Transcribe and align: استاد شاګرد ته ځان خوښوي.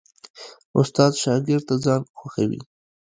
استاد 0.79 1.11
شاګرد 1.21 1.63
ته 1.69 1.75
ځان 1.83 2.01
خوښوي. 2.17 2.61